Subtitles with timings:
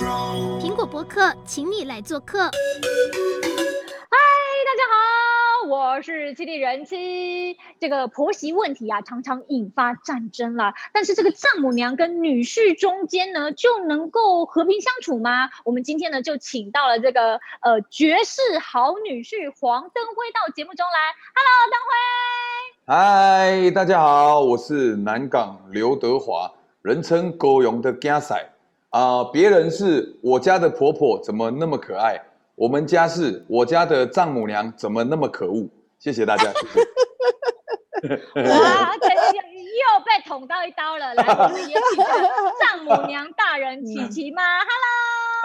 [0.00, 2.38] 苹果博客，请你来做客。
[2.44, 2.50] 嗨，
[4.64, 7.58] 大家好，我是七弟人妻。
[7.78, 10.72] 这个婆媳问题啊，常常引发战争啦。
[10.94, 15.50] 但是这个丈母娘跟女婿中间呢，就能够和平相处吗？
[15.66, 21.12] 我们今天呢，就请到了这个呃绝世好女婿黄登辉到节目中来。
[21.36, 23.66] Hello，登辉。
[23.66, 28.42] 嗨，大家好，我是南港刘德华，人称狗勇的囝婿。
[28.90, 32.20] 啊、呃，别人是我家的婆婆怎么那么可爱？
[32.54, 35.68] 我们家是我家的丈母娘怎么那么可恶？
[35.98, 36.44] 谢谢大家。
[38.02, 41.14] 哇，肯定又被捅到一刀了。
[41.14, 42.04] 来，我们也请
[42.60, 44.42] 丈母娘大人琪琪妈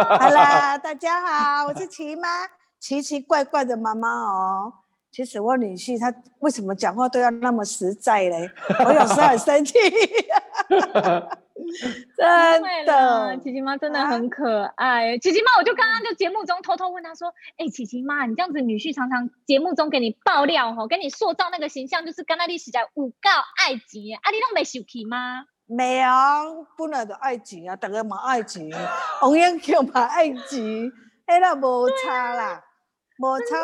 [0.08, 2.28] ，Hello，Hello，大家好，我是琪妈，
[2.80, 4.74] 奇奇怪怪的妈妈哦。
[5.16, 8.52] 其实我女婿他为什么讲话都要那么实在嘞？
[8.86, 9.74] 我有时候很生气。
[12.18, 15.18] 真的，琪琪妈真的很可爱。
[15.20, 23.30] 琪琪妈，我就刚刚就节目中偷偷问她说：“哎、欸，琪琪妈，你这样子女婿常常节目中给你爆料吼，给你塑造那个形象，就是跟那里实在有够
[23.64, 26.10] 爱情啊，你都没生气吗？”没有，
[26.78, 28.70] 本来就爱情啊，大家嘛爱情，
[29.22, 30.92] 王彦强嘛爱情，
[31.26, 32.62] 哎，那无差啦。
[33.18, 33.56] 我超，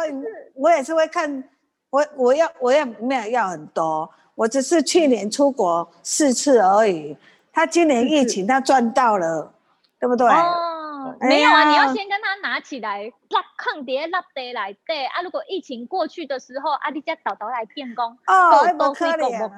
[0.56, 1.44] 我也是会看，
[1.90, 7.18] 我我要我也没有要很多，我只是去年出国四次而已。
[7.52, 9.54] 他今年疫情他赚到了，
[10.00, 10.26] 对不对？
[10.28, 15.22] 哦，没有啊，你要先跟他拿起来，拉坑碟拉得来对啊。
[15.22, 19.52] 如果疫情过去的时候，阿弟家导导来电工哦，不可能，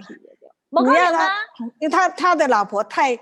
[0.72, 1.36] 不要他，
[1.80, 3.16] 因为他他的老婆太，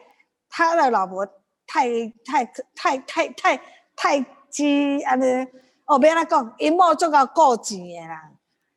[0.50, 1.26] 他的老婆
[1.68, 1.90] 太
[2.26, 3.60] 太太太太
[3.94, 5.46] 太鸡啊那。
[5.92, 8.32] 我别他讲，一摸就要够钱的啦。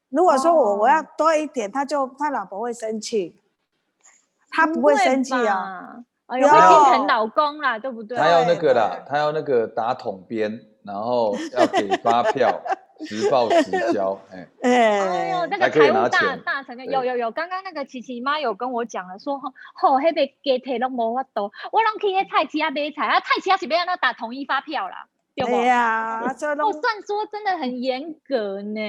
[0.08, 3.40] 如果说我、哦、我要多一点，他就他老婆会生气，
[4.50, 8.18] 他不会生气啊，会心疼老公啦，对不对？
[8.18, 12.60] 他要那个啦，他要那个打统编，然后要给发票，
[13.06, 15.28] 实报实销，哎，哎。
[15.30, 25.06] 呦，那个财务大大成的，有有有，刚刚那个琪琪妈有跟我讲了，说吼，吼，那边给提拢无法度，我拢去迄菜市啊买菜啊，菜市啊是要那打统一发票啦。
[25.36, 28.80] 对呀，我算说真的很严格呢。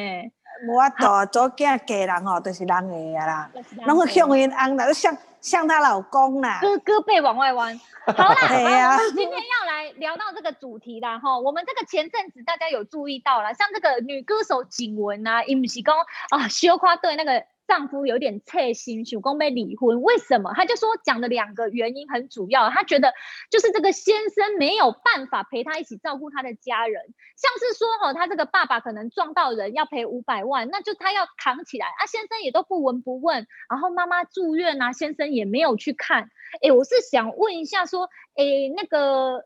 [0.67, 0.89] 无法
[1.25, 3.49] 度做嫁嫁人吼，都是人的啦，
[3.85, 7.77] 拢会向因翁啦，像像她老公啦，胳胳背往外弯。
[8.05, 15.93] 好啦，对呀，今天要来聊到这个主题啦，吼，我们这个前阵子大家有注意到啦，像这个女歌手景文啊，伊不是讲
[16.29, 17.43] 啊，小夸对那个。
[17.67, 20.53] 丈夫有点刺心，想讲被离婚，为什么？
[20.53, 23.13] 他就说讲的两个原因很主要，他觉得
[23.49, 27.01] 就是这个先生没有办法陪他一起照顾他的家人，
[27.35, 36.29] 像是说哈，他这个爸爸可能撞到人要赔五百万，那就他要扛起来啊，先生也都不闻不问，然后妈妈住院啊，先生也没有去看。
[36.61, 38.45] 哎，我是想问一下说，哎，
[38.75, 39.45] 那个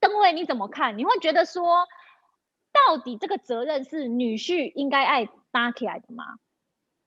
[0.00, 0.96] 登辉你怎么看？
[0.98, 1.86] 你会觉得说，
[2.72, 6.24] 到底这个责任是女婿应该爱搭起来的吗？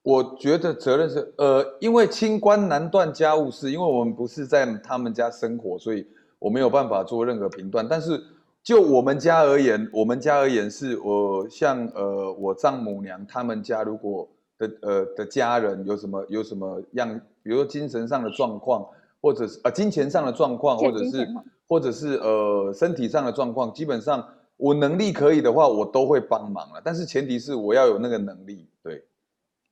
[0.03, 6.05] 我觉得责任是，呃，因为清官难断家务事，因为我们不是在他们家生活，所以
[6.39, 7.87] 我没有办法做任何评断。
[7.89, 8.21] 但是
[8.61, 14.27] 就我们家而言，我们家而言是，我像呃，我丈母娘他们家如果
[14.57, 18.85] 的呃的家人有什么有什么样，比如说精神上的状况，
[19.21, 21.27] 或者是呃金钱上的状况，或者是
[21.65, 24.27] 或者是呃身体上的状况，基本上
[24.57, 26.81] 我能力可以的话，我都会帮忙了。
[26.83, 29.01] 但是前提是我要有那个能力，对。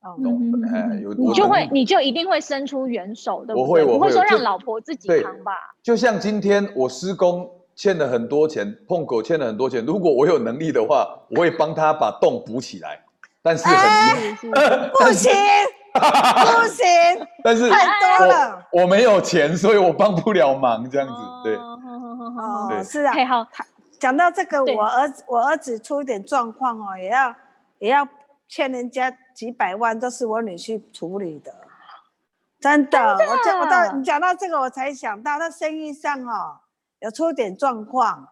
[0.01, 0.15] 哦，
[0.73, 3.61] 哎，有你就会，你就一定会伸出援手，对不对？
[3.61, 5.51] 我会，我会，会说让老婆自己扛吧。
[5.83, 9.85] 就像今天我施工欠了很多钱，碰狗欠了很多钱。
[9.85, 12.99] 如果我有能力的话，我会帮他把洞补起来。
[13.43, 14.35] 但是很
[14.93, 15.31] 不行，
[15.93, 16.85] 不行，
[17.43, 17.87] 但是太
[18.19, 21.13] 多了，我没有钱，所以我帮不了忙，这样子，
[21.43, 21.55] 对。
[21.55, 23.13] 哦，是啊。
[23.25, 23.47] 好，
[23.99, 27.35] 讲到这个，我儿子，我儿子出一点状况哦，也要，
[27.79, 28.07] 也要
[28.51, 29.17] 欠人家。
[29.33, 31.51] 几百万都是我女婿处理的，
[32.59, 33.17] 真的。
[33.17, 36.59] 真的我讲我到你讲到这个，我才想到他生意上哦
[36.99, 38.27] 有出点状况，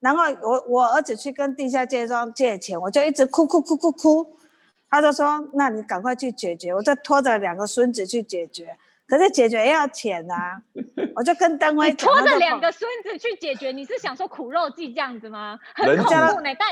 [0.00, 4.36] 然后我我儿子去跟地下借庄借钱，我就一直哭哭哭哭哭，
[4.88, 10.62] 他就说：“那你赶快去解决。”我就拖着两个孙子去解决，可是解决也要钱啊。
[11.14, 15.58] 我就跟登辉拖着两个孙子去解决，你是想说苦肉计这样子吗？
[15.74, 16.64] 很恐怖呢，带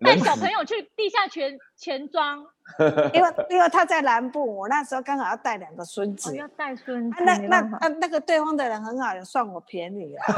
[0.00, 2.44] 带小朋友去地下钱钱庄。
[3.14, 10.26] 因为因为他在南部，我那时候刚好要带两个孙子，要带孙子，那那那那个对方的人很好，有算我便宜啊，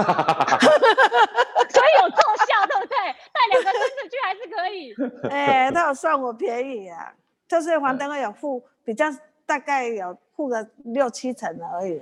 [1.68, 2.96] 所以有奏效，对不对？
[3.32, 4.94] 带两个孙子去还是可以。
[5.28, 7.12] 哎、欸，他有算我便宜啊，
[7.48, 9.06] 就是黄登辉有付比较
[9.44, 12.00] 大概有付个六七成而已，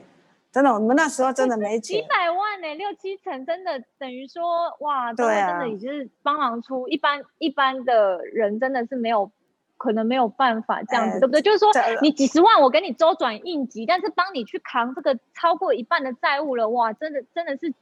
[0.51, 9.31] 真的，我们那时候真的没钱，几百万呢、欸，六七成，真的等于说哇，对啊，真的已经是帮忙出一般一般的人真的是没有
[9.77, 11.43] 可能没有办法这样子，欸、对不对？
[11.43, 17.73] 就是说你几十万我给你周转应急，但是帮你去扛这个超过一半的债务了，哇，真的真的是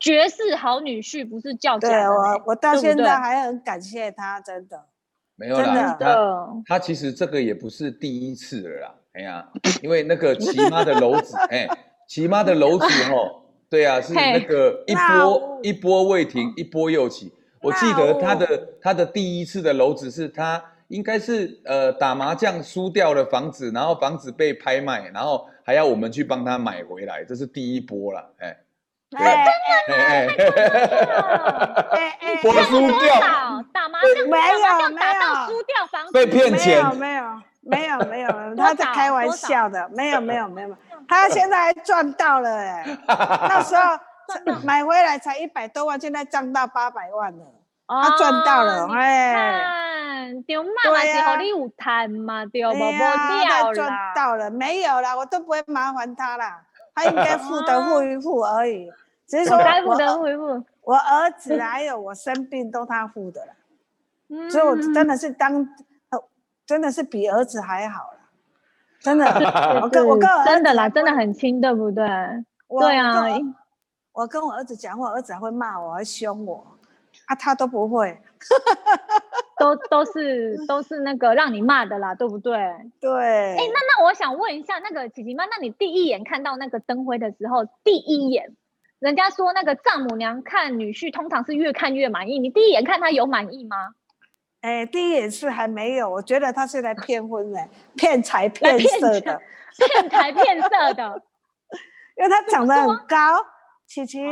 [0.00, 2.00] 绝世好女婿，不是叫假的、欸。
[2.00, 4.82] 对我我到现在还很感谢他，真的
[5.36, 9.46] 没有啦，他他其实这个也不是第一次了啦，哎呀，
[9.82, 11.68] 因为那个 奇妈的楼子，哎。
[12.08, 17.32] 奇妈的楼子哦， 对啊，是那个一波一波未停，一波又起。
[17.60, 28.56] 我记得他的他的第一次的楼子是他应该是呃打麻将输掉了房子，然后房子被拍卖，然后还要我们去帮他买回来，这是第一波了，哎，
[29.10, 29.26] 真的
[29.94, 30.26] 哎，
[31.90, 33.64] 哎哎，我输掉。
[33.72, 34.46] 打麻将没有没有
[35.46, 36.12] 输掉房子。
[36.12, 36.82] 被骗钱。
[36.82, 37.24] 没有没有
[37.64, 40.76] 没有没有 他在开玩笑的，没有没有没有。
[41.08, 43.98] 他现在还赚到了哎，那时候
[44.64, 47.44] 买回来才一百多万，现在涨到八百万了。
[47.86, 52.72] 他赚到了哎，对嘛，还是和你有谈嘛，对不？
[52.72, 53.04] 没有
[53.44, 56.62] 他赚到了，没有啦，我都不会麻烦他啦，
[56.94, 58.90] 他应该付的付一付而已。
[59.26, 65.68] 只是说该付的付一付，我儿子还有我生病都他付的了，所以我真的是当，
[66.66, 68.18] 真的是比儿子还好了。
[69.00, 69.24] 真的，
[69.82, 72.04] 我跟我跟我真的啦，真的很亲，对不对？
[72.68, 73.24] 对啊，
[74.12, 76.78] 我跟我儿子讲话，我儿子还会骂我，还凶我，
[77.26, 78.18] 啊，他都不会，
[79.58, 82.56] 都都是都是那个让你骂的啦，对不对？
[82.98, 83.54] 对。
[83.54, 88.56] 哎，那那我想问一下，那个琪琪妈，那你第一眼看到那个灯辉的时候，第一眼，
[89.00, 93.76] 人家说那个丈母娘看女婿通常是越看越满意，你第一眼看他有满意吗？
[94.64, 99.38] 哎，第一眼是还没有，我觉得他是来骗婚的，骗财骗色的，
[99.76, 101.22] 骗财骗色的，
[102.16, 103.44] 因为他长得很高，
[103.86, 104.24] 琪琪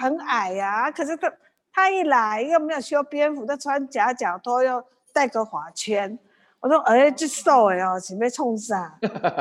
[0.00, 1.32] 很矮呀、啊，可是他
[1.72, 6.18] 他一来又没有修边幅，他穿夹脚拖又带个发圈，
[6.58, 8.98] 我说哎，这瘦哎哦，准备冲啥？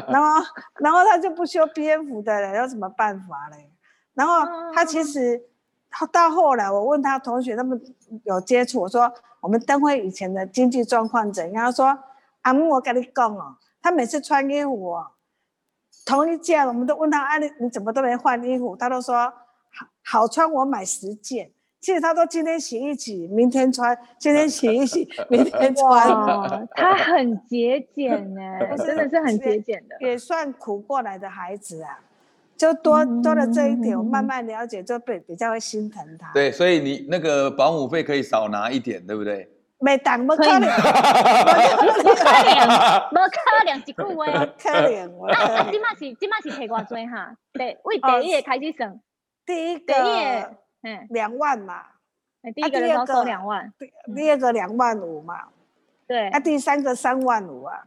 [0.08, 0.46] 然后
[0.76, 3.68] 然后他就不修边幅的了，有什么办法嘞？
[4.14, 4.46] 然后
[4.76, 5.42] 他其实
[6.12, 7.82] 到后来，我问他同学他们
[8.26, 9.12] 有接触，我说。
[9.46, 11.66] 我们灯辉以前的经济状况怎样？
[11.66, 11.96] 他说
[12.42, 15.06] ：“阿木，我跟你讲哦，他每次穿衣服哦，
[16.04, 18.76] 同一件，我们都问他，啊，你你怎么都没换衣服？
[18.76, 19.32] 他都说
[19.72, 21.52] 好好穿，我买十件。
[21.80, 26.68] 其实他都今天洗一洗，明天穿；今天洗一洗，明天穿。
[26.72, 28.42] 他很节俭呢，
[28.76, 32.00] 真的是很节俭的，也算苦过来的孩子啊。”
[32.58, 36.32] 就多多了这一点，我慢慢了解，就比比较会心疼他。
[36.34, 39.50] 对，所以你那个保姆费可以少拿一点，对不对？
[39.80, 42.66] 没当，不可怜，不可怜，
[43.10, 45.12] 不可怜，一句话，不可能。
[45.28, 47.36] 那今嘛是今嘛是提多少哈？
[47.52, 49.00] 对，为第一个开始算，
[49.46, 49.94] 第一个，
[50.82, 51.84] 嗯，两万嘛。
[52.56, 53.74] 第一个人要收两万，
[54.16, 55.44] 第二个两万五嘛。
[56.08, 57.84] 对，啊第三个三万五啊。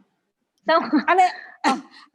[0.65, 0.89] 三万。
[0.89, 1.15] 啊，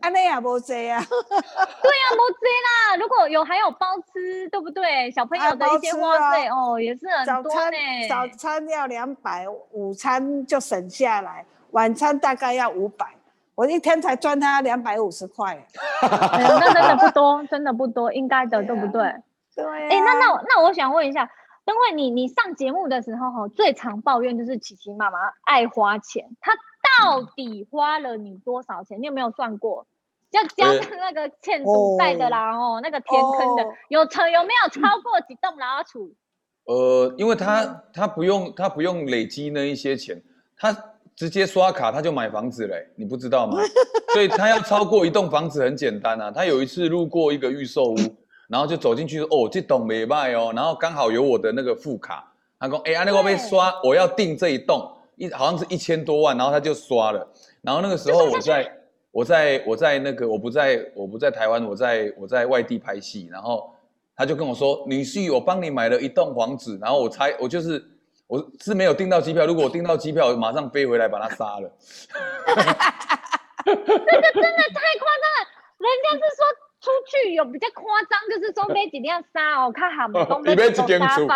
[0.00, 1.00] 安尼也无济啊！
[1.08, 2.96] 对啊，无济啦。
[2.98, 5.10] 如果有还有包吃，对不对？
[5.10, 7.76] 小朋友的一些花费、啊、哦，也是很多呢。
[8.08, 13.06] 早餐要两百，午餐就省下来，晚餐大概要五百。
[13.54, 15.66] 我一天才赚他两百五十块。
[16.02, 19.14] 那真的不多，真的不多，应该的，对，不对？
[19.54, 19.88] 对、啊。
[19.90, 21.30] 哎，那那那我想问一下，
[21.64, 26.52] 灯辉你你上节目的时候哈，最常抱怨就是琪琪妈妈爱花钱，她。
[27.00, 29.00] 到底花了你多少钱？
[29.00, 29.86] 你有没有算过？
[30.30, 36.10] 要加上那个欠赌债的啦，哦，那个填坑的，有成有没有超过几栋老厝？
[36.64, 40.20] 呃，因为他他不用他不用累积那一些钱，
[40.56, 40.76] 他
[41.14, 43.58] 直接刷卡他就买房子嘞，你不知道吗？
[44.12, 46.32] 所以他要超过一栋房子很简单啊。
[46.32, 47.96] 他有一次路过一个预售屋，
[48.48, 57.26] 然后就走进去说：“哦，这栋没卖哦。”然后刚好有我的那个副卡，他说：“哎，那个被刷，我要订这一栋。”一好像是一千多万，然后他就刷了，
[57.62, 58.72] 然后那个时候我在，
[59.10, 63.74] 我在我在那个我不在我不在台湾，我在我在外地拍戏，然后
[64.16, 67.84] 他就跟我说：“女婿，我帮你买了一栋房子。”然后我猜我就是
[68.26, 71.70] 我是没有订到机票，如果我订到机票，我马上飞回来把他杀了。
[73.64, 75.46] 这个真的太夸张了，
[75.78, 76.44] 人家是说
[76.80, 80.18] 出去有比较夸张，就是说没几辆沙哦，看好不？
[80.44, 81.26] 你买几间厝？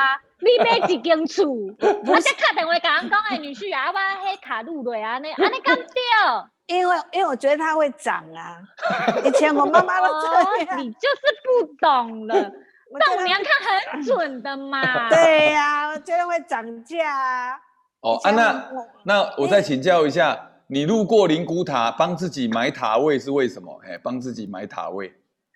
[0.40, 1.44] 你买一间厝，
[2.06, 6.48] 我再打电话甲人讲，哎，女婿啊，我迄卡路瑞啊，你啊你敢掉？
[6.66, 8.58] 因为因为我觉得它会涨啊。
[9.24, 10.78] 以前我妈妈都这样。
[10.78, 12.34] 你就是不懂了，
[13.06, 15.08] 丈母娘看很准的嘛。
[15.08, 17.58] 对呀，我觉得会涨价啊。
[18.00, 18.70] 哦，啊，那
[19.04, 23.80] 那我再请教一下，你路过灵骨塔帮自己买塔位是为什么？
[23.84, 25.08] 哎，帮自己买塔位。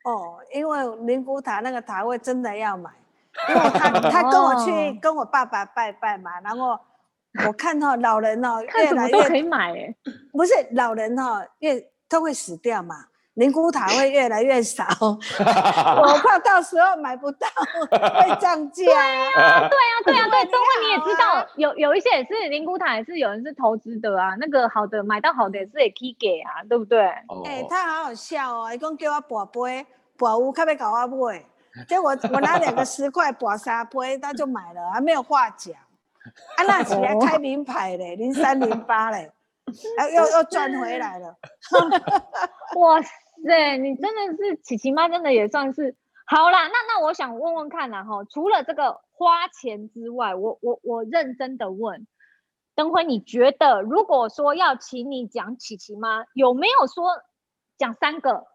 [0.05, 2.91] 哦，因为灵骨塔那个塔位真的要买，
[3.49, 6.79] 因为他他跟我去跟我爸爸拜拜嘛，然后
[7.47, 9.95] 我看到老人哦，越来越可以买哎，
[10.33, 13.07] 不是老人哦，越都会死掉嘛。
[13.37, 17.49] 灵骨塔会越来越少， 我怕到时候买不到
[17.89, 18.85] 会涨价。
[18.85, 24.35] 对啊，对啊，对啊，对，中慧你也知道，有有一些也是灵骨塔，也是有人是投资的啊。
[24.39, 27.01] 那个好的买到好的也是也可以给啊，对不对？
[27.47, 29.87] 哎、欸，他好好笑哦，一共叫我博杯，
[30.19, 31.43] 博五可别搞我买，
[31.89, 35.75] 结果我拿两个十块博三杯，他就买了，还没有话讲。
[36.57, 39.33] 啊，那起来开名牌嘞，零三零八嘞，
[40.15, 41.37] 又又赚回来了。
[42.79, 43.01] 哇！
[43.03, 46.69] 塞，你真的是琪琪妈，真的也算是好啦。
[46.69, 52.07] 那那我想问问看啦，哈，除了这个花钱之外，我我我认真的问，
[52.77, 57.21] 登辉，你觉得如果说要请你讲琪琪妈，有没有说
[57.79, 58.47] 讲三个，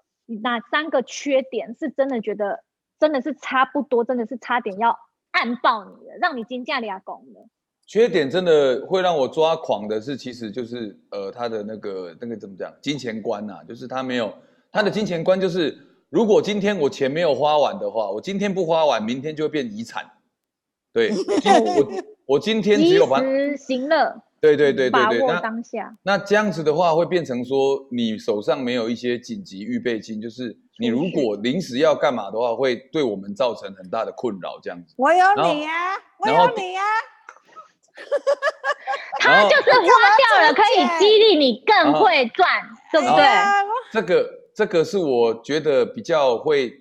[0.42, 2.64] 哪三个缺点是真的觉得
[3.00, 4.98] 真的是差不多，真的是差点要
[5.32, 7.48] 按爆你了，让你金价俩拱了？
[7.86, 14.34] 缺点真的会让我抓狂的是，其实就是呃，他的那个那个怎么讲，金钱观呐、啊，就是他没有。
[14.72, 15.78] 他的金钱观就是，
[16.10, 20.04] 如果今天我钱没有花完的话，我今天不花完，明天就会变遗产。
[20.92, 22.04] 对，我
[22.36, 23.22] 我今天只有把
[23.58, 24.22] 行了。
[24.42, 25.96] 对对对对对，把握当下。
[26.04, 34.60] 那，那这样子的话，会变成说，你手上没有一些紧急预备金，就是你如果临时要干嘛的话，会对我们造成很大的困扰。
[34.62, 34.94] 这样子。
[34.98, 36.96] 我有你呀、啊，我有你呀、啊。
[39.20, 42.48] 他就是花掉了，可以激励你更会赚，
[42.92, 43.26] 对不对？
[43.92, 44.38] 这个。
[44.58, 46.74] 这个是我觉得比较会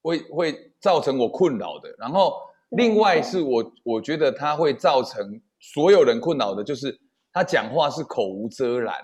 [0.00, 2.40] 会会造成我困扰的，然后
[2.70, 6.98] 另外是我我觉得他会造成所有人困扰的，就是
[7.30, 8.96] 他讲话是口无遮拦，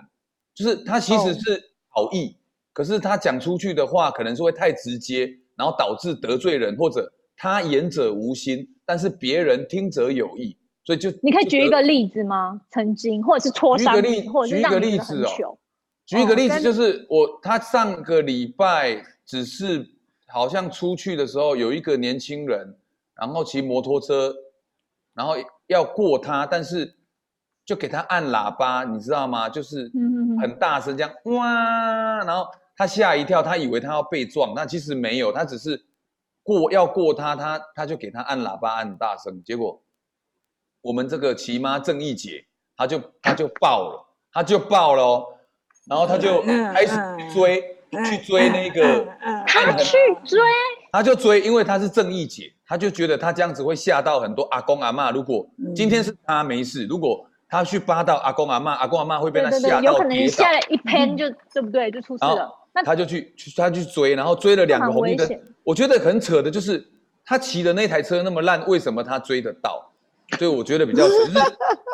[0.55, 2.40] 就是他其实是好意，
[2.73, 12.61] 可是他讲出去的话可能是会太直接，然后导致得罪人，或者他言者无心，但是别人听者有意，所以就你可以举一个例子吗？
[12.71, 15.59] 曾经或者是戳伤你，或者是让你很糗。
[16.07, 19.87] 举一个例子，就是我他上个礼拜只是
[20.27, 22.77] 好像出去的时候，有一个年轻人，
[23.15, 24.35] 然后骑摩托车，
[25.15, 25.35] 然后
[25.67, 26.95] 要过他，但是
[27.71, 29.49] 就给他按喇叭，你知道吗？
[29.49, 29.89] 就是
[30.41, 32.45] 很大声这样哇，然后
[32.77, 35.81] 他吓一跳，他以为他要被撞，那其实没有，他只是
[36.43, 39.81] 过要过他，他他就给他按喇叭按很大声，结果
[40.83, 42.45] 我们这个骑妈正义姐，
[42.77, 45.25] 他就 他就爆了，他就爆了哦。
[45.87, 49.07] 然后他就开始去追，去追那个，
[49.47, 50.41] 他去追，
[50.91, 55.13] 他就追，因为他是正义姐，他就觉得他这样子会吓到很多阿公阿妈。
[55.13, 61.91] 如果今天是他没事，如果他去扒到阿公阿嬷，阿公阿嬷会被他吓到有可能下了一喷就对不对？
[61.91, 62.51] 就出事了。
[62.73, 65.29] 那他就去，他去追，然后追了两个红绿灯。
[65.65, 66.87] 我觉得很扯的就是，
[67.25, 69.91] 他骑的那台车那么烂，为什么他追得到？
[70.39, 71.39] 所以我觉得比较扯，就是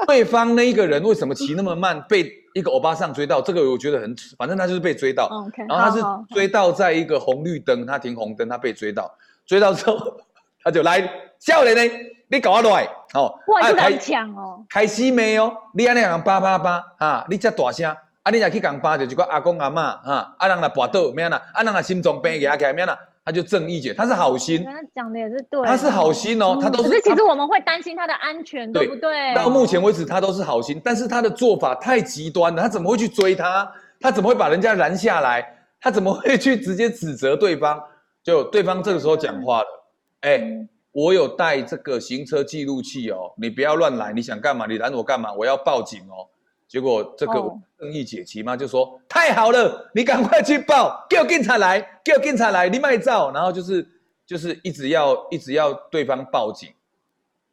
[0.07, 2.31] 对方那一个人为什么骑那么慢被？
[2.57, 10.17] 一个欧巴桑追到，这个我觉得很扯，反正他就是被追到，okay, 然后他是追到在一个红绿灯，他停红灯，他被追到，追到之后
[10.65, 11.07] 他就来，
[11.39, 11.83] 笑脸呢，
[12.29, 22.99] 你搞我来，哦，哇，这么强哦，开始没哦，你安尼样叭叭叭，哈，你这大声，啊，你若去讲叭，就一个阿公阿妈，哈，啊人来跋倒，咩啦，啊人来心脏病起来，咩啦。
[23.29, 26.89] 他就正义姐，他是好心，他讲的也是对，他是好心哦，他都是。
[26.89, 29.35] 可是其实我们会担心他的安全，对不对？
[29.35, 32.63] 到目前为止，他都是好心，但是他的做法太极端了。
[32.63, 33.69] 他怎么会去追他？
[33.99, 35.45] 他怎么会把人家拦下来？
[35.81, 37.83] 他怎么会去直接指责对方？
[38.23, 39.67] 就对方这个时候讲话了，
[40.21, 40.39] 哎，
[40.97, 44.65] 我有带这个行车记录器哦，你不要乱来，你想干嘛？
[44.67, 45.31] 你拦我干嘛？
[45.31, 46.25] 我要报警哦。
[46.67, 47.35] 结果这个
[47.79, 53.87] 正义姐骑妈就说：“哦、太好了，你赶快去报，叫警察来，叫警察来，你卖照。”然后就是
[54.27, 56.71] 就是一直要一直要对方报警，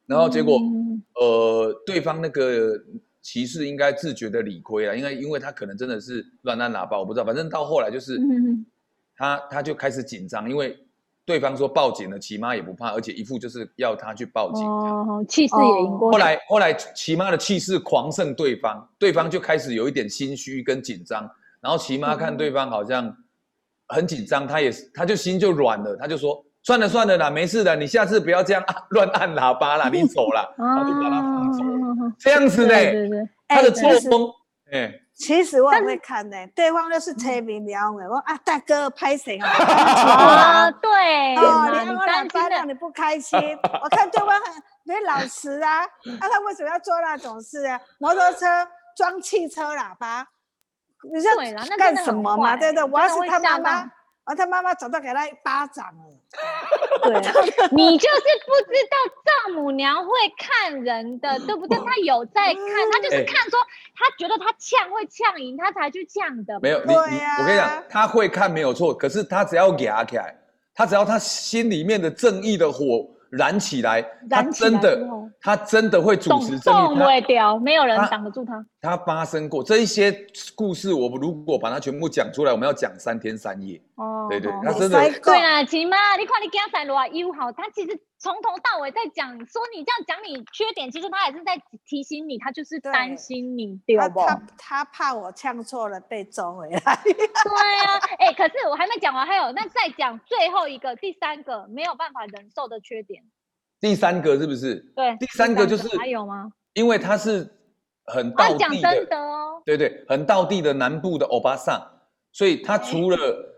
[0.06, 2.82] 然后结果、嗯、呃对方那个
[3.22, 8.66] 骑士应该自觉的理亏了，因为因为他可能真的是乱按喇叭，我不知道，反正到后来就是、嗯、
[9.18, 10.78] 他他就开始紧张，因为。
[11.26, 16.12] 对方说报警了，琪妈也不怕，而且一副就是要他去报警，哦，气势也赢过。
[16.12, 21.30] 后来后来琪妈的气势狂胜对方，对方就开始有一点心虚跟紧张，
[21.62, 23.16] 然后琪妈看对方好像
[23.88, 32.74] 很紧张，他也他就心就软了，他就说算了算了啦，没事的，你下次不要这样按乱按喇叭啦，你走了， 然后就把他放走了， 这样子呢，
[33.48, 34.30] 他的作风，
[34.72, 35.00] 哎。
[35.16, 38.10] 其实我也会看呢，对方就是催眠了的。
[38.10, 39.48] 我啊，大哥拍谁啊？
[39.48, 43.40] 啊， 对，哦，你让我老爸让你不开心。
[43.84, 45.86] 我看对方很很老实啊，
[46.20, 47.80] 那 他为什么要做那种事啊？
[48.00, 48.48] 摩托车
[48.98, 50.26] 装汽车喇叭，
[51.14, 51.30] 你是
[51.78, 52.56] 干什么嘛？
[52.58, 53.92] 对对，我要是他妈妈，
[54.26, 56.04] 而他妈妈早到给他一巴掌了。
[57.04, 57.14] 对
[57.72, 61.78] 你就是不知道丈母娘会看人的，对不对？
[61.80, 63.60] 他有在看，他就是看说，
[63.96, 66.60] 他觉得他呛会呛赢，他才去呛的。
[66.62, 70.36] 没有，你你，我跟你讲，他会看没有错，可是他只要压起来，
[70.74, 73.08] 他只要他心里面的正义的火。
[73.36, 74.00] 燃起来，
[74.30, 74.96] 他真的，
[75.44, 78.66] 他真的会主持正义，他会掉，没有人挡得住他。
[78.82, 83.82] 他发生过这一些故事，我们如果把它全部讲出来，我们要讲三天三夜。
[83.96, 84.98] 哦，对对，他真的。
[85.22, 88.00] 对啊，起码你看你刚才罗优好，他其实。
[88.24, 94.22] 从头到尾在讲，说你这样讲你缺点，其实他也是在提醒你，他就是担心你，对，对不？
[94.22, 96.80] 他他怕我呛错了被揍回来。
[97.04, 97.14] 对
[97.84, 103.24] 啊，哎、欸，可是我还没讲完，还有那再讲最后一个，第三个没有办法忍受的缺点。
[103.84, 104.76] 第三个是不是？
[104.96, 106.50] 对，第三个就是还有吗？
[106.74, 107.48] 因为他是
[108.06, 111.80] 很道地的，讲真的哦，对对，很道地的南部的欧巴桑，
[112.32, 113.18] 所以他除了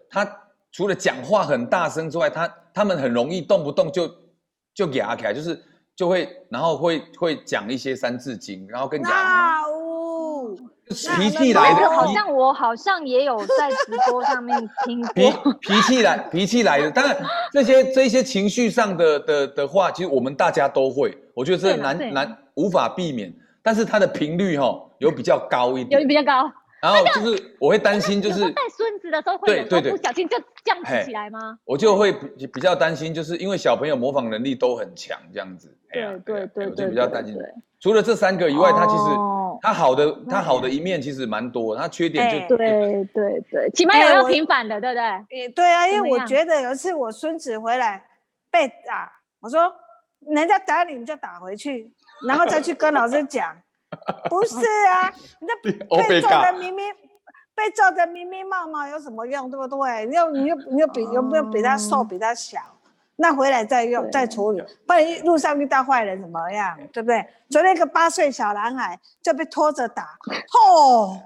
[0.10, 0.28] 他
[0.72, 4.12] 除了讲话很大声之外，他他们很容易动不动就。
[4.76, 5.58] 就给阿凯，就是
[5.96, 9.85] 就会，然后会会讲一些三字经，然后跟你讲，哦，
[10.88, 17.18] 脾气来的，好像我好像也有在直播上面听 过，脾脾气来脾气来的，当然
[17.52, 26.52] 这些这些情绪上的的的话，其实我们大家都会，我觉得这难难无法避免，但是它的频率哈、哦、有比较高一点，有比较高。
[26.82, 28.85] 然后就是我会担心，就是带孙子
[29.16, 31.58] 的时候会有时候不小心就这样子起来吗？
[31.66, 35.76] 我就会比比较担心，就是因为小朋友模仿能力都很强，这样子。
[35.92, 37.38] 对对对，我就比较担心。
[37.80, 39.04] 除了这三个以外，他其实
[39.62, 45.38] 他好的他好的一面其实蛮多，他缺点就对对对，起码有要平反的，对不对？
[45.40, 48.04] 也对啊，因为我觉得有一次我孙子回来
[48.52, 49.74] 被打，我说
[50.28, 51.92] 人家打你，你就打回去，
[52.28, 53.56] 然后再去跟老师讲。
[54.30, 55.56] 不是啊，你这
[56.10, 56.84] 被揍的咪咪，
[57.56, 60.06] 被揍的咪咪冒冒有什么用，对不对？
[60.06, 62.60] 你又你又你又比有没有比他瘦比他小？
[63.16, 66.78] 那回来再用再处理，不然路上遇到坏人怎么样？
[66.92, 67.26] 对不对？
[67.50, 70.04] 昨天一个八岁小男孩就被拖着打，
[70.68, 71.18] 哦，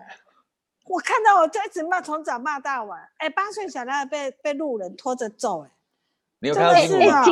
[0.85, 3.09] 我看到我就一直骂，从早骂到晚。
[3.17, 5.71] 哎，八岁小男孩被被路人拖着揍，哎，
[6.41, 7.25] 你有看到吗？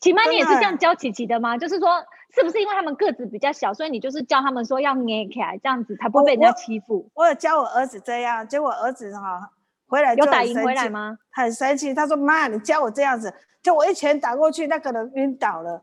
[0.00, 1.58] 起码你也是这样教琪琪的吗？
[1.58, 2.02] 就是说。
[2.34, 7.08] 是不是因为他们个子比较小，所以你就是教他们说要捏起来，这样子才不会被人家欺负？
[7.14, 9.50] 我有教我儿子这样，结果儿子哈
[9.88, 11.18] 回来就有打赢回来吗？
[11.32, 15.82] 很生气，他说：“妈，你教我这样子，就我一拳打过去，那个人晕倒了。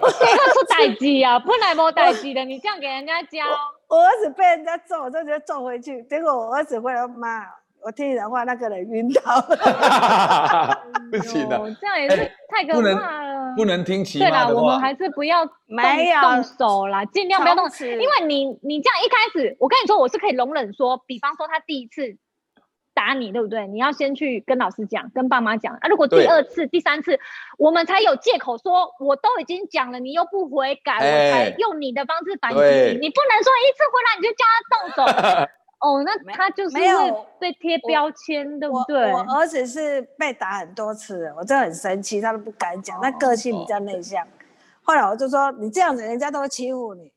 [0.00, 3.44] 我这个出代志啊，本来没代志的，你这样给人家教，
[3.88, 7.44] 我儿子被人家揍，我就觉得揍回去，结果我儿子回来妈。
[7.82, 12.16] 我听你的话，那个人晕倒了， 不行的，这样也是
[12.48, 13.15] 太可怕了，
[13.56, 14.44] 不能听其他的话。
[14.44, 17.86] 对啦，我们还是不要没有动手啦，尽量不要动手。
[17.86, 22.18] 因为你你这样一开始，我跟你说，我是可以容忍说，比方说他第一次
[22.94, 23.66] 打你，对不对？
[23.66, 25.88] 你要先去跟老师讲，跟爸妈讲啊。
[25.88, 27.18] 如果第二次、第三次，
[27.58, 32.98] 我们才有借口说，我都已经讲了，你又不悔改，我才用你的方式反击你。
[32.98, 35.48] 你不能说一次回来你就叫他动手。
[35.80, 39.12] 哦，那他就是会被贴标签，对不对？
[39.12, 44.26] 我儿子是被打很多次，我真的很生气，他都不敢讲，他个性比较内向。
[44.82, 47.12] 后来我就说，你这样子，人家都会欺负你。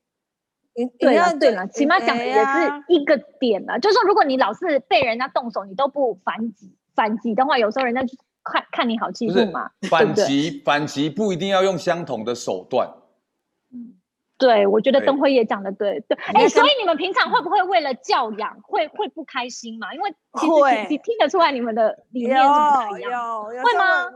[0.76, 9.70] 你对啊，对了，起码讲的也是一个点啊，就是说，如果你老是被人家动手，你都不反击，反击的话，有时候人家就看看你好欺负嘛。
[9.90, 12.90] 反击，反击不一定要用相同的手段。
[14.40, 19.94] 对，我觉得灯辉也讲的对，对，哎，所以你们平常会不会为了教养会会不开心嘛？
[19.94, 22.48] 因为其实你听得出来你们的理念是
[22.90, 24.10] 不一样，有，有会吗？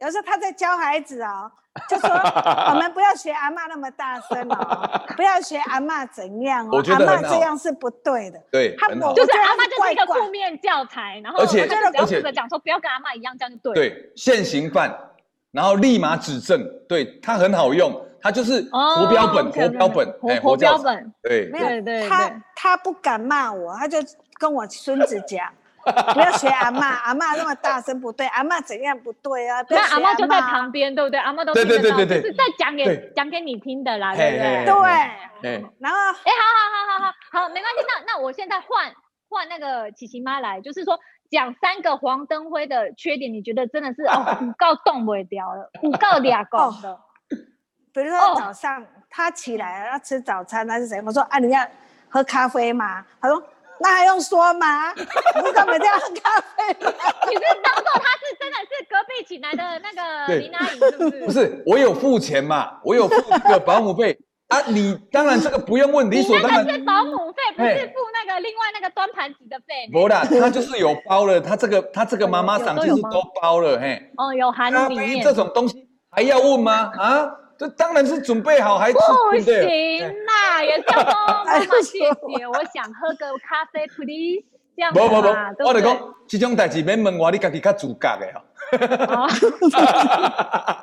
[0.00, 1.48] 有时候他在教孩子啊，
[1.88, 8.42] 就说我们不要学阿嬷那么大声哦， 不要学阿嬷怎样哦，阿嬷这样是不对的。
[8.50, 11.62] 对，他就是阿嬷就是一个负面教材，然后而且
[11.96, 13.74] 而且讲说不要跟阿嬷一样，这样就对。
[13.74, 14.92] 对，现行犯，
[15.52, 18.04] 然后立马指正，对他很好用。
[18.24, 23.98] 他就是活标本，活标本，哎，活标本，对，没有，他他不敢骂我，他就
[24.40, 25.52] 跟我孙子讲，
[25.84, 29.62] 不要学阿妈，阿妈那么大声不对，阿妈怎样不对啊？
[29.68, 31.20] 那阿妈就在旁边，对不对？
[31.20, 34.64] 阿妈都听得到，对对对对，就是在讲给讲给你听的啦，对不对？
[35.42, 38.90] 对，然后，哎，好好好好好好，没关系，那那我现在换
[39.28, 40.98] 换那个琪琪妈来，就是说
[41.30, 46.98] 讲三个黄灯辉的缺点，你觉得真的是哦， 五告动不掉了，五告俩告的。
[47.94, 51.00] 比如说早上他起来要吃早餐，他是谁？
[51.06, 51.64] 我说啊，你要
[52.08, 53.04] 喝咖啡吗？
[53.20, 53.40] 他说
[53.78, 54.92] 那还用说吗？
[54.98, 56.74] 你干嘛这样喝咖啡？
[56.74, 61.24] 你是当做他是真的是隔壁请来的那个林阿姨是不是？
[61.26, 66.64] 不是，我有付钱嘛，我有付这个保姆费，啊，你当然这个不用问，理所当然。
[66.64, 69.88] 你那个是保姆费，不是付那个另外那个端盘子的费。
[69.92, 74.10] 不啦，他就是有包了，他这个他这个妈妈桑就是都包了，嘿。
[74.16, 75.22] 哦，有含里面。
[75.22, 76.90] 这种东西还要问吗？
[76.98, 78.92] 啊，这当然是准备好还。
[78.92, 78.98] 不
[79.40, 79.54] 行
[80.26, 81.12] 啦，也叫说
[81.44, 84.44] 妈妈谢谢，我想喝个咖啡，please。
[84.76, 85.28] 这样子不不不，
[85.68, 88.26] 我跟你讲，这种代志免问我，你自己较自觉的
[89.06, 89.28] 哈。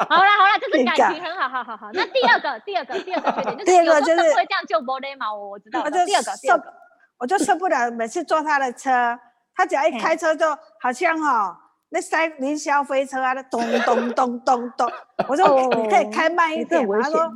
[0.08, 1.90] 好啦好啦，就是感情很好，好好好。
[1.92, 5.82] 那第二个， 第二个，第二个缺点就是有时候会这样就没礼貌，我我知道。
[5.90, 6.74] 第二个，第二个，
[7.20, 9.20] 我就受不了，每次坐他的车，
[9.54, 10.46] 他只要一开车，就
[10.80, 11.54] 好像哈，
[11.92, 14.92] 那塞凌霄飞车啊，那咚咚咚咚咚。
[15.28, 17.32] 我说你可以开慢一点，他说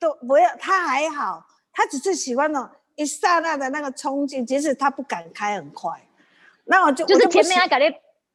[0.00, 5.90] 都不要，他还好，他只是喜欢那种一刹那的那个冲劲，即使他不敢开很快。
[6.64, 7.94] 那我就就是前面他感觉。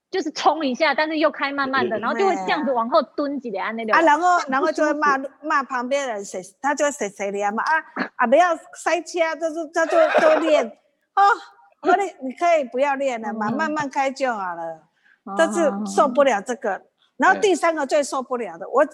[0.09, 3.93] 就是冲一下，但是又开慢慢的，然后就会这样子往后蹲几下那种。
[3.93, 7.73] 啊，然后然后就会骂骂旁边人谁，他就会谁谁的嘛啊
[8.15, 8.25] 啊！
[8.25, 11.21] 不要塞车，就是他就都练哦。
[11.81, 14.86] 我说你你可以不要练了嘛，慢慢开就好了。
[15.35, 16.81] 但是受不了这个。
[17.17, 18.85] 然后第三个最受不了的，我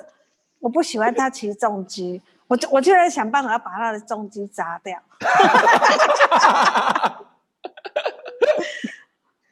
[0.59, 4.97] 我不喜欢他骑重机， 我就我就在想办法要把他的重机砸掉。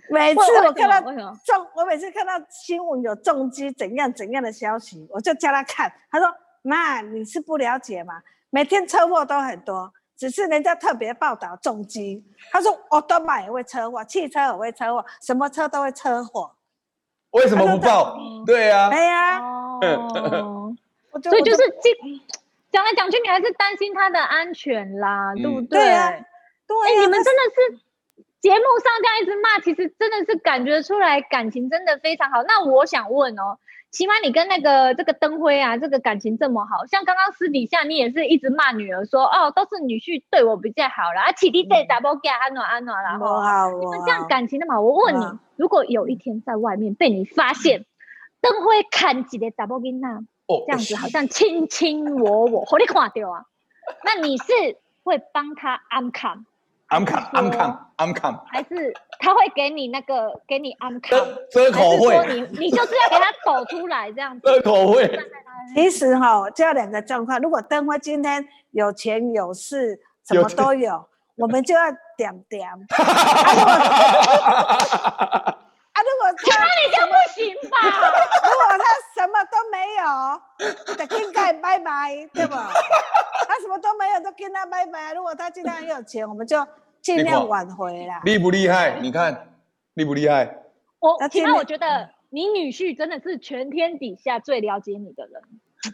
[0.09, 0.99] 每次我看到
[1.45, 5.91] 重，我每次看到新闻有重机怎样怎样的消息，我就叫他看。
[6.09, 6.27] 他说
[6.63, 8.21] ：“妈，你是不了解吗？
[8.49, 16.51] 每天车祸都很多，只是人家特别报道重机。”他说：“奥多曼也会车祸，汽车也会车祸，什么车都会车祸。”
[17.31, 18.17] 为什么不报？
[18.45, 19.39] 对呀，对呀。
[19.39, 20.73] 哦，
[21.23, 21.89] 所以就是这
[22.71, 25.79] 讲来讲去，你还是担心他的安全啦，对不对？
[25.79, 26.11] 对呀，
[26.67, 26.77] 对。
[26.87, 27.79] 哎，你们真的是。
[28.41, 32.41] 节目上这样一直骂，其实真的是感觉出来感情真的非常好。
[32.41, 33.59] 那我想问哦，
[33.91, 47.85] 起码你跟那个这个灯辉啊，这个感情这么好，像刚刚私底下你也是一直骂女儿说，哦，都是女婿对我比较好啦，啊，起弟在 double 给安暖安暖啦，不好，你们这样感情那么好，我问你，如果有一天在外面被你发现，
[48.39, 50.21] 灯辉看几个 double 给那，
[50.65, 53.45] 这样子好像卿卿我我， 好你看到啊，
[54.05, 54.53] 那你是
[55.03, 56.45] 会帮他安康？
[56.91, 61.17] 安康，安康，安康，还是他会给你那个，给你安康？
[61.49, 64.41] 遮口会，你你就是要给他抖出来这样子。
[64.43, 65.09] 遮口会。
[65.73, 67.39] 其实哈，就要两个状况。
[67.39, 71.83] 如果灯花今天有钱有势，什么都有，我们就要
[72.17, 72.67] 点点。
[75.93, 77.77] 啊，如果他那你就不行吧？
[77.87, 78.83] 如果他
[79.15, 80.03] 什么都没有，
[81.07, 82.69] 就应该拜拜，对吧？
[84.37, 85.13] 跟他拜拜。
[85.13, 86.57] 如果他今天很有钱，我们就。
[87.01, 88.21] 尽量挽回啦！
[88.25, 88.99] 厉不厉害？
[89.01, 89.55] 你看
[89.95, 90.55] 厉不厉害？
[90.99, 95.41] 我起码我觉得你女婿真的是全天底下最了解你的人。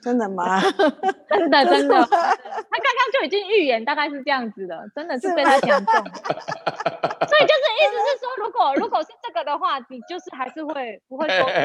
[0.03, 0.59] 真的吗？
[1.31, 5.93] 真的 真的，他刚刚就已经预言大概是这样子的，真的是被他讲中。
[5.93, 11.63] 所以就是意思是说，如果如果是这个的话，你就是还是会不会说对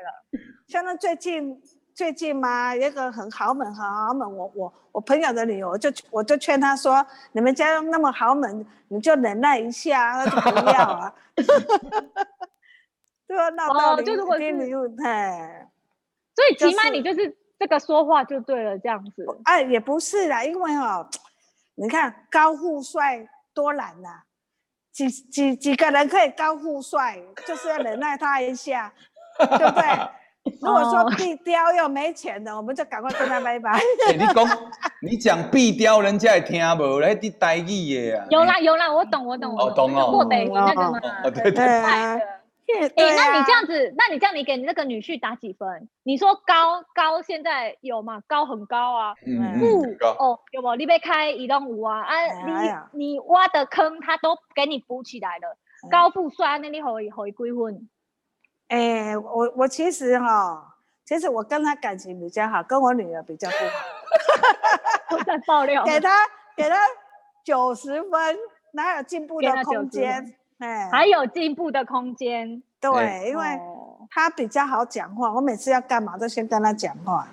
[0.00, 0.24] 了？
[0.68, 1.60] 像那最近。
[1.96, 4.36] 最近嘛，一个很豪门，很豪门。
[4.36, 11.14] 我我我朋友的女儿，我就我就劝他说：“你们家那么豪门，你就忍耐一下，那就不要啊。
[13.26, 14.04] ”对啊，闹到离
[14.52, 15.70] 离婚太。
[16.34, 19.24] 所以起码你就是这个说话就对了，这样子。
[19.44, 21.08] 哎，也不是啦，因为哦，
[21.76, 24.20] 你看高富帅多难呐，
[24.92, 28.92] 几几几个人可以高富帅，就是要忍耐他一下，
[29.38, 30.10] 对不对？
[30.62, 33.80] 如果说壁雕又没钱的，我们就赶快跟他拜拜。
[34.16, 34.48] 你讲，
[35.02, 38.26] 你讲壁雕，人家也听不，来啲台语的啊。
[38.30, 39.54] 有啦有啦，我懂我懂。
[39.56, 40.12] 我懂哦。
[40.12, 41.00] 过得那个嘛。
[41.24, 41.64] 对对对。
[41.64, 42.20] 哎，
[42.96, 45.88] 那你这样子，那你这样，你给你那个女婿打几分？
[46.02, 48.20] 你说高高，现在有吗？
[48.26, 49.14] 高很高啊。
[49.26, 49.96] 嗯。
[50.18, 50.74] 哦，有不？
[50.76, 52.00] 你被开移动五啊？
[52.00, 52.14] 啊，
[52.92, 55.56] 你你挖的坑，他都给你补起来了。
[55.90, 57.88] 高富帅，那你可以可以归婚。
[58.68, 58.78] 哎、
[59.10, 60.74] 欸，我我其实哈，
[61.04, 65.14] 其实我跟他感情比较好，跟我女儿比较不好。
[65.16, 65.84] 我在爆料。
[65.84, 66.10] 给他
[66.56, 66.76] 给他
[67.44, 68.36] 九十分，
[68.72, 70.34] 哪有进步的空间？
[70.58, 72.60] 哎，还有进步的空间。
[72.80, 73.60] 对，欸、因为
[74.10, 77.28] 他比较好讲话，我每次要干嘛都先跟他讲话。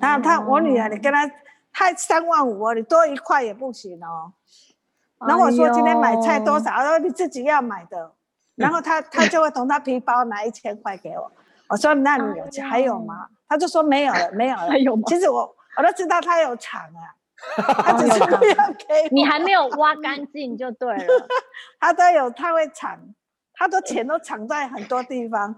[0.00, 1.30] 然后他，我女儿，你跟他，
[1.72, 4.32] 他三万五哦，你多一块也不行哦。
[5.26, 6.70] 然后我说今天买菜多少？
[6.70, 8.12] 他说你自己要买的。
[8.56, 11.30] 然后他他就会从他皮包拿一千块给我，
[11.68, 13.26] 我说那你有钱还有吗？
[13.48, 14.68] 他就说没有了，没有了。
[14.68, 15.02] 还有吗？
[15.06, 15.40] 其实我
[15.76, 17.02] 我都知道他有藏啊，
[17.82, 21.28] 他只是不要给你还没有挖干净就对了。
[21.80, 22.98] 他都有，他会藏，
[23.54, 25.54] 他的钱都藏在很多地方。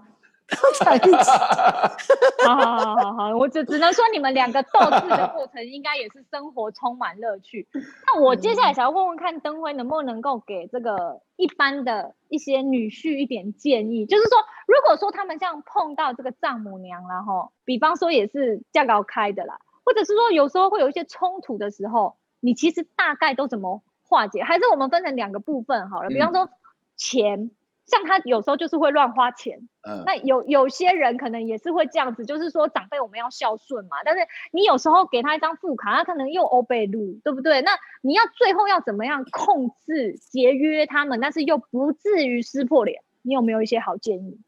[0.49, 1.31] 都在一起。
[2.45, 7.67] 好好好好好，我只只能说你们两个斗智的过程，应该也是生活充满乐趣。
[8.05, 24.43] 那我接下来想要问问看，灯辉能不能够给这个一般的一些女婿一点建议，就是说，如果说他们这样碰到这个丈母娘然后，比方说也是价高开的啦，或者是说有时候会有一些冲突的时候，你其实大概都怎么化解？
[24.43, 26.47] 还是我们分成两个部分好了，比方说
[26.95, 27.49] 钱。
[27.85, 37.61] 像他有时候就是会乱花钱，嗯，那有有些人可能也是会这样子，就是说长辈我们要孝顺嘛，但是你有时候给他一张副卡，他可能又欧贝路，对不对？
[37.61, 37.71] 那
[38.01, 43.01] 你要最后要怎么样控制节约他们，但是又不至于撕破脸？
[43.21, 44.39] 你有没有一些好建议？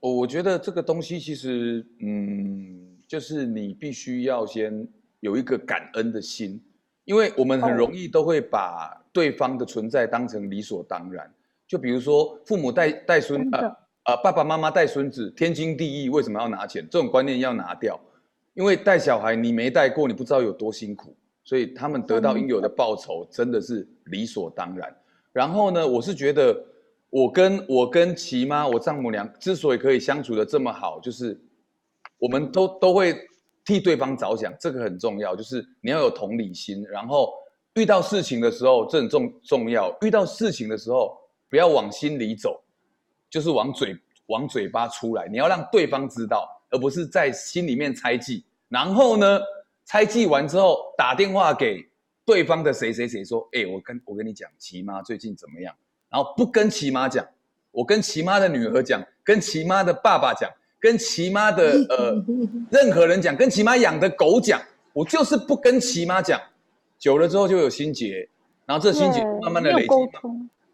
[0.00, 4.86] 我我觉得这个东西其实，嗯，就是你必须要先
[5.20, 6.62] 有一个感恩的心，
[7.06, 11.33] 因为我们很容易都会把对方的存在当成理所当然。
[11.66, 16.86] 就比如说，父母带带孙，呃呃，爸爸妈妈带孙子，天经地义，为什么要拿钱？
[16.90, 17.98] 这种观念要拿掉，
[18.52, 24.94] 因为带小孩你没带过，你不知道有多辛苦，所以他们得到应有的报酬真的是理所当然。
[25.32, 26.54] 然后呢，我是觉得，
[27.08, 31.40] 我跟我跟琪妈，我丈母娘之所以可以相处的这么好，就是
[32.18, 33.16] 我们都都会
[33.64, 36.84] 替对方着想，这个很重要，就是你要有同理心。
[36.90, 37.32] 然后
[37.76, 39.96] 遇到事情的时候，这很重重要。
[40.02, 41.18] 遇到事情的时候。
[41.54, 42.60] 不要往心里走，
[43.30, 45.28] 就是往嘴往嘴巴出来。
[45.28, 48.44] 你要让对方知道，而不是在心里面猜忌。
[48.68, 49.38] 然后呢，
[49.84, 51.88] 猜忌完之后，打电话给
[52.24, 55.72] 对方的谁谁谁说：“哎、欸，我跟我跟你讲，齐妈最近怎么样？”
[56.10, 57.24] 然后不跟齐妈讲，
[57.70, 62.24] 我跟齐妈的女儿讲，跟齐妈的爸爸讲，跟齐妈的呃
[62.72, 64.60] 任何人讲，跟齐妈养的狗讲，
[64.92, 66.40] 我就是不跟齐妈讲。
[66.98, 68.28] 久了之后就有心结，
[68.66, 69.94] 然后这心结慢慢的累积。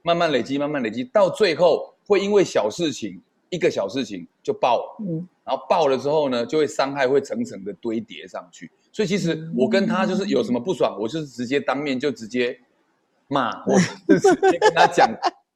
[0.03, 8.71] 慢慢累积，慢慢累积，到最后会因为小事情，一个小事情就爆，嗯，然后爆了之后呢，就会伤害会层层的堆叠上去。
[8.93, 12.59] 所以其实我跟他就是有什么不爽，我就是直接当面就直接
[13.29, 15.09] 骂，我就直接跟他讲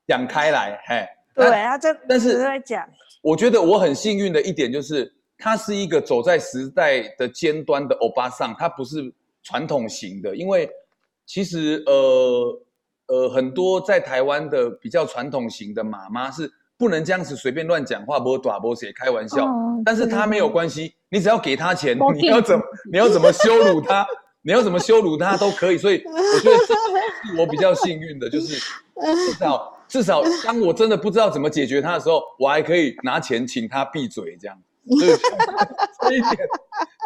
[0.07, 2.89] 讲开来，嘿， 对啊，这但是讲，
[3.23, 10.71] 我觉得我很幸运的一点就是，他是一个走在时代的尖端的欧巴桑，他不是传统型的，因为
[11.25, 12.61] 其实呃。
[13.07, 19.45] 呃，很多在台湾的比较传统型的妈妈是不能这样子随便乱讲话，不打不写开玩笑。
[19.45, 24.07] 哦、但是他没有关系，你只要给他钱，你要怎么你要怎么羞辱他，
[24.43, 25.77] 你要怎么羞辱他都可以。
[25.77, 28.59] 所以我觉得这是我比较幸运的，就是
[28.97, 34.59] 至少至少当我真的不知道怎么解决他的时候，我还可以拿钱请他闭嘴，这样。
[36.03, 36.37] 这一点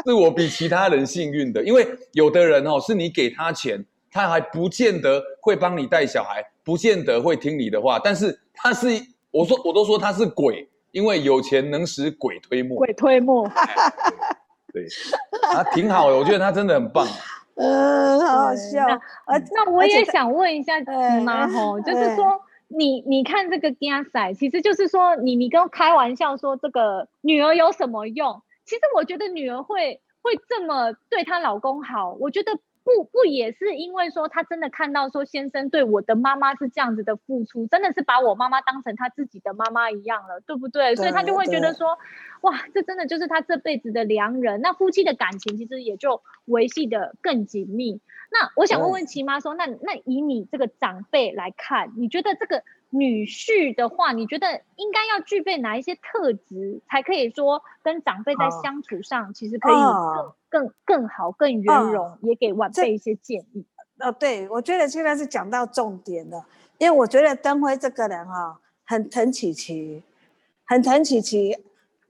[0.05, 3.85] 是我比其他人幸运的，因为有的人哦，是你给他钱。
[4.11, 8.87] 他还不见得会帮你带小孩，不见得会听你的话，但是他是，
[9.31, 12.79] 我说我都说他是鬼，因为有钱能使鬼推磨。
[12.79, 13.49] 鬼推磨，
[14.73, 14.87] 对，
[15.53, 17.07] 他挺好的，我觉得他真的很棒。
[17.57, 18.85] 嗯， 好好笑。
[19.27, 28.43] 呃，那我也想问一下妈妈吼，就是说你你看这个竞赛，其实就是说你你跟我开玩笑说这个女儿有什么用？
[28.65, 32.53] 其实我觉得女儿会会这么对她老公好，我觉得。
[32.89, 40.95] 不不也是因为说他真的看到说先生对我的妈妈是这样子的付出，真的是把我妈妈当成他自己的妈妈一样了，对不对？
[40.95, 41.99] 对，所以他就会觉得说，
[42.41, 44.63] 哇，这真的就是他这辈子的良人。
[44.63, 48.01] 那夫妻的感情其实也就维系的更紧密。
[48.31, 52.65] 那我想问问齐妈说，那那以你这个长辈来看，你觉得这个？
[52.91, 63.67] 女婿的话，你觉得应该要具备哪一些特质，才可以说跟长辈在相处上，其实可以更、哦、更更好、更圆融，哦、也给晚辈一些建议。
[63.99, 66.47] 哦，对，我觉得现在是讲到重点了，
[66.79, 70.03] 因为我觉得灯辉这个人哈、哦，很疼琪琪，
[70.65, 71.59] 很疼琪琪，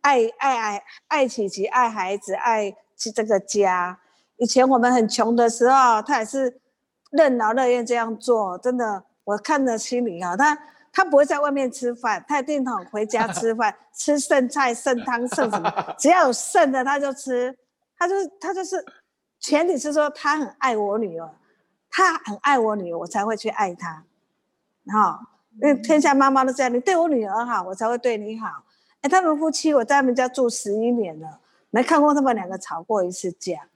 [0.03, 3.99] 爱爱爱爱琪琪，爱孩子，爱这个家。
[4.37, 6.61] 以前我们很穷的时候，他也是
[7.11, 9.03] 任劳任怨这样做，真的。
[9.29, 10.59] 我看着心里啊，他
[10.91, 17.55] 他不会在外面吃饭，他一定好回家吃饭， 吃剩菜、剩汤、剩什么，只要有剩的他就吃，
[17.99, 18.83] 他就是他就是，
[19.39, 21.31] 前提是说他很爱我女儿，
[21.91, 24.03] 他很爱我女儿，我才会去爱他，
[24.87, 25.21] 哈，
[25.61, 28.49] 因为天下妈妈都这样，你对我女儿好，我才会对你好。
[29.03, 31.39] 哎，他们夫妻我在他们家住十一年了，
[31.69, 33.69] 没看过他们两个吵过一次架，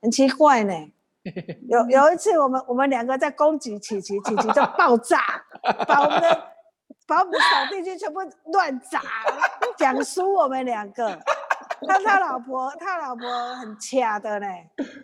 [0.00, 0.90] 很奇怪呢。
[1.68, 5.18] 有有一次，我们我们两个在攻击琪琪，琪琪就爆炸，
[5.86, 6.48] 把我们的
[7.06, 8.20] 把我们的扫地机全部
[8.52, 9.00] 乱砸，
[9.76, 11.18] 讲输我们两个。
[11.86, 14.46] 但他老婆 他老婆很掐的呢，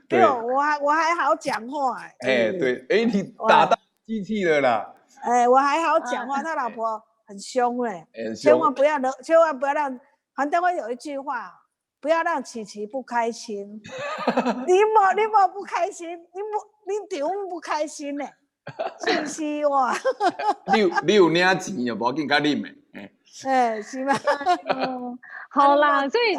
[0.09, 1.99] 对，我还我还好讲话。
[2.21, 4.95] 哎、欸，对，哎、欸，你打到机器了啦。
[5.23, 10.01] 哎、欸，我还好讲话，他老婆很凶哎，千万不要惹，千万不要让。
[10.37, 11.53] 黄登辉有一句话，
[12.01, 13.81] 不要让琪琪不开心。
[14.67, 18.27] 你莫你莫不开心，你莫你点不开心呢？
[19.05, 19.95] 是不是哇？
[20.73, 22.75] 你有你有领钱又无要紧，甲你咩？
[22.95, 23.11] 哎，
[23.83, 24.15] 是吗？
[25.51, 26.37] 好啦， 所以。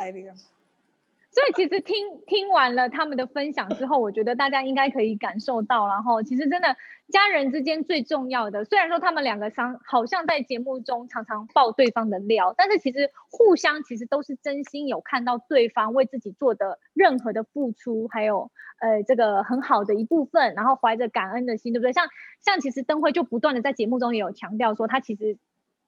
[1.31, 1.95] 所以其实听
[2.27, 6.75] 听完了他们的分享之后，我觉得大家应该可以感受到，然后其实真的
[7.07, 21.93] 家人之间最重要的，虽然说他们两个相好像在节目中常常爆对方的料，但是其实互相其实都是真心有看到对方为自己做的任何的付出，还有呃这个很好的一部分，然后怀着感恩的心，对不对？
[21.93, 22.07] 像
[22.41, 25.37] 像其实灯辉就不断的在节目中也有强调说，他其实。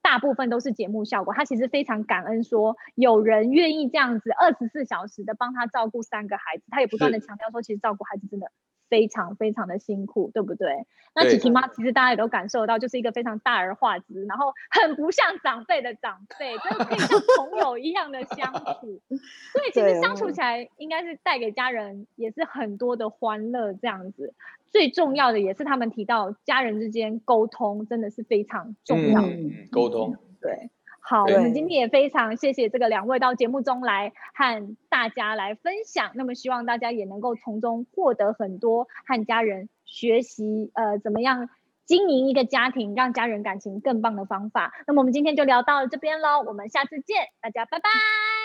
[0.04, 8.52] 大部分都是节目效果，他其实非常感恩，说有人愿意这样子二十四小时的帮他照顾三个孩子，他也不断的强调说，其实照顾孩子真的
[8.90, 10.86] 非常非常的辛苦，对不对？
[11.16, 19.00] 那琪琪妈其实大家也都感受到，就是一个非常大而化之，然后很不像长辈的长辈，真的可以像朋友一样的相处，
[19.54, 24.34] 所以其实相处起来应该是带给家人也是很多的欢乐这样子。
[24.74, 29.22] 最重要的也是他们提到家人之间沟通真的是非常重要。
[29.22, 30.18] 嗯，沟通。
[30.42, 36.12] 对，好，我们今天也非常谢谢这个两位到节目中来和大家来分享。
[36.16, 41.50] 那么希望大家也能够从中获得很多和家人学习，呃，怎么样
[41.86, 44.74] 经营一个家庭，让家人感情更棒的方法。
[44.88, 48.43] 那么我们今天就聊到这边喽，我们下次见，大家拜拜。